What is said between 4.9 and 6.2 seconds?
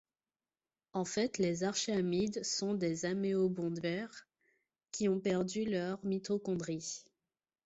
qui ont perdu leur